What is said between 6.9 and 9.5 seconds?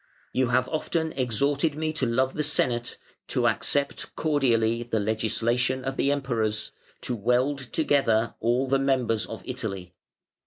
to weld together all the members of